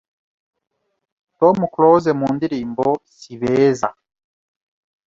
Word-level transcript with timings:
Tom 1.37 1.57
Close 1.73 2.09
mundirimbo 2.19 2.85
Si 3.17 3.33
beza 3.41 3.89